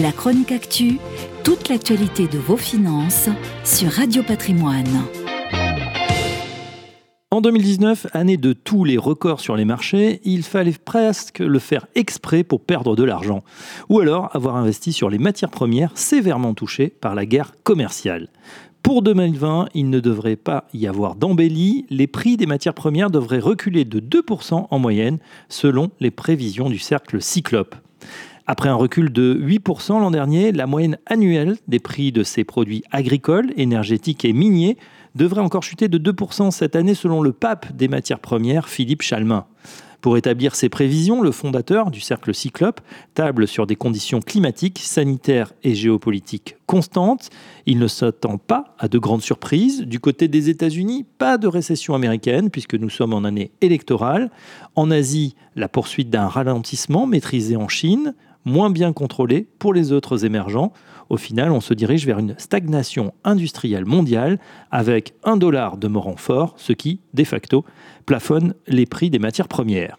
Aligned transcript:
La 0.00 0.10
chronique 0.10 0.52
actu, 0.52 0.98
toute 1.44 1.68
l'actualité 1.68 2.26
de 2.26 2.38
vos 2.38 2.56
finances 2.56 3.28
sur 3.62 3.90
Radio 3.90 4.22
Patrimoine. 4.22 5.02
En 7.30 7.42
2019, 7.42 8.06
année 8.14 8.38
de 8.38 8.54
tous 8.54 8.84
les 8.84 8.96
records 8.96 9.40
sur 9.40 9.54
les 9.54 9.66
marchés, 9.66 10.22
il 10.24 10.44
fallait 10.44 10.72
presque 10.72 11.40
le 11.40 11.58
faire 11.58 11.88
exprès 11.94 12.42
pour 12.42 12.62
perdre 12.62 12.96
de 12.96 13.04
l'argent, 13.04 13.44
ou 13.90 14.00
alors 14.00 14.34
avoir 14.34 14.56
investi 14.56 14.94
sur 14.94 15.10
les 15.10 15.18
matières 15.18 15.50
premières 15.50 15.92
sévèrement 15.98 16.54
touchées 16.54 16.88
par 16.88 17.14
la 17.14 17.26
guerre 17.26 17.52
commerciale. 17.62 18.30
Pour 18.82 19.02
2020, 19.02 19.68
il 19.74 19.90
ne 19.90 20.00
devrait 20.00 20.36
pas 20.36 20.68
y 20.72 20.86
avoir 20.86 21.16
d'embellie. 21.16 21.84
Les 21.90 22.06
prix 22.06 22.38
des 22.38 22.46
matières 22.46 22.72
premières 22.72 23.10
devraient 23.10 23.40
reculer 23.40 23.84
de 23.84 24.00
2% 24.00 24.68
en 24.70 24.78
moyenne, 24.78 25.18
selon 25.50 25.90
les 26.00 26.10
prévisions 26.10 26.70
du 26.70 26.78
cercle 26.78 27.20
Cyclope. 27.20 27.76
Après 28.46 28.68
un 28.68 28.74
recul 28.74 29.12
de 29.12 29.34
8% 29.40 30.00
l'an 30.00 30.10
dernier, 30.10 30.50
la 30.50 30.66
moyenne 30.66 30.98
annuelle 31.06 31.56
des 31.68 31.78
prix 31.78 32.10
de 32.10 32.24
ces 32.24 32.42
produits 32.42 32.82
agricoles, 32.90 33.52
énergétiques 33.56 34.24
et 34.24 34.32
miniers 34.32 34.76
devrait 35.14 35.42
encore 35.42 35.62
chuter 35.62 35.88
de 35.88 35.98
2% 35.98 36.50
cette 36.50 36.74
année 36.74 36.94
selon 36.94 37.22
le 37.22 37.32
pape 37.32 37.72
des 37.76 37.86
matières 37.86 38.18
premières, 38.18 38.68
Philippe 38.68 39.02
Chalmin. 39.02 39.46
Pour 40.00 40.16
établir 40.16 40.56
ses 40.56 40.68
prévisions, 40.68 41.22
le 41.22 41.30
fondateur 41.30 41.92
du 41.92 42.00
Cercle 42.00 42.34
Cyclope 42.34 42.80
table 43.14 43.46
sur 43.46 43.68
des 43.68 43.76
conditions 43.76 44.18
climatiques, 44.18 44.80
sanitaires 44.80 45.52
et 45.62 45.76
géopolitiques 45.76 46.56
constantes. 46.66 47.30
Il 47.66 47.78
ne 47.78 47.86
s'attend 47.86 48.36
pas 48.36 48.74
à 48.80 48.88
de 48.88 48.98
grandes 48.98 49.22
surprises. 49.22 49.82
Du 49.82 50.00
côté 50.00 50.26
des 50.26 50.50
États-Unis, 50.50 51.06
pas 51.18 51.38
de 51.38 51.46
récession 51.46 51.94
américaine 51.94 52.50
puisque 52.50 52.74
nous 52.74 52.90
sommes 52.90 53.14
en 53.14 53.22
année 53.22 53.52
électorale. 53.60 54.32
En 54.74 54.90
Asie, 54.90 55.36
la 55.54 55.68
poursuite 55.68 56.10
d'un 56.10 56.26
ralentissement 56.26 57.06
maîtrisé 57.06 57.54
en 57.54 57.68
Chine, 57.68 58.14
moins 58.44 58.70
bien 58.70 58.92
contrôlé 58.92 59.46
pour 59.58 59.74
les 59.74 59.92
autres 59.92 60.24
émergents. 60.24 60.72
Au 61.08 61.16
final, 61.16 61.52
on 61.52 61.60
se 61.60 61.74
dirige 61.74 62.06
vers 62.06 62.18
une 62.18 62.34
stagnation 62.38 63.12
industrielle 63.24 63.84
mondiale 63.84 64.38
avec 64.70 65.14
un 65.24 65.36
dollar 65.36 65.76
demeurant 65.76 66.16
fort, 66.16 66.54
ce 66.56 66.72
qui, 66.72 67.00
de 67.14 67.24
facto, 67.24 67.64
plafonne 68.06 68.54
les 68.66 68.86
prix 68.86 69.10
des 69.10 69.18
matières 69.18 69.48
premières. 69.48 69.98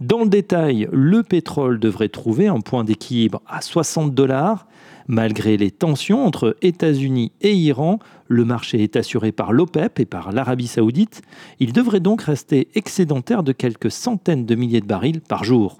Dans 0.00 0.20
le 0.20 0.28
détail, 0.28 0.88
le 0.92 1.22
pétrole 1.22 1.80
devrait 1.80 2.08
trouver 2.08 2.46
un 2.46 2.60
point 2.60 2.84
d'équilibre 2.84 3.42
à 3.48 3.60
60 3.60 4.14
dollars. 4.14 4.66
Malgré 5.08 5.56
les 5.56 5.70
tensions 5.70 6.24
entre 6.24 6.56
États-Unis 6.62 7.32
et 7.40 7.54
Iran, 7.54 7.98
le 8.28 8.44
marché 8.44 8.82
est 8.82 8.94
assuré 8.94 9.32
par 9.32 9.52
l'OPEP 9.52 10.00
et 10.00 10.04
par 10.04 10.32
l'Arabie 10.32 10.66
saoudite. 10.66 11.22
Il 11.60 11.72
devrait 11.72 12.00
donc 12.00 12.22
rester 12.22 12.68
excédentaire 12.74 13.42
de 13.42 13.52
quelques 13.52 13.90
centaines 13.90 14.46
de 14.46 14.54
milliers 14.54 14.82
de 14.82 14.86
barils 14.86 15.20
par 15.22 15.44
jour. 15.44 15.78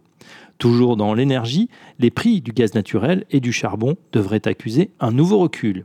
Toujours 0.58 0.96
dans 0.96 1.14
l'énergie, 1.14 1.68
les 2.00 2.10
prix 2.10 2.40
du 2.40 2.52
gaz 2.52 2.74
naturel 2.74 3.24
et 3.30 3.40
du 3.40 3.52
charbon 3.52 3.96
devraient 4.12 4.46
accuser 4.46 4.90
un 4.98 5.12
nouveau 5.12 5.38
recul. 5.38 5.84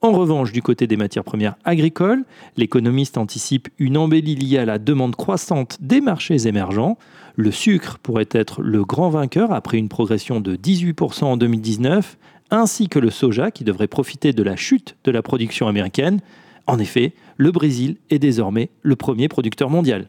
En 0.00 0.12
revanche, 0.12 0.52
du 0.52 0.62
côté 0.62 0.86
des 0.86 0.96
matières 0.96 1.24
premières 1.24 1.56
agricoles, 1.64 2.24
l'économiste 2.56 3.18
anticipe 3.18 3.68
une 3.78 3.96
embellie 3.96 4.36
liée 4.36 4.58
à 4.58 4.64
la 4.64 4.78
demande 4.78 5.16
croissante 5.16 5.78
des 5.80 6.00
marchés 6.00 6.46
émergents. 6.46 6.96
Le 7.34 7.50
sucre 7.50 7.98
pourrait 8.00 8.28
être 8.30 8.62
le 8.62 8.84
grand 8.84 9.10
vainqueur 9.10 9.52
après 9.52 9.78
une 9.78 9.88
progression 9.88 10.40
de 10.40 10.54
18% 10.54 11.24
en 11.24 11.36
2019, 11.36 12.16
ainsi 12.50 12.88
que 12.88 13.00
le 13.00 13.10
soja 13.10 13.50
qui 13.50 13.64
devrait 13.64 13.88
profiter 13.88 14.32
de 14.32 14.42
la 14.44 14.54
chute 14.54 14.96
de 15.02 15.10
la 15.10 15.22
production 15.22 15.66
américaine. 15.66 16.20
En 16.68 16.78
effet, 16.78 17.12
le 17.36 17.50
Brésil 17.50 17.96
est 18.10 18.20
désormais 18.20 18.70
le 18.82 18.94
premier 18.94 19.26
producteur 19.26 19.68
mondial. 19.68 20.08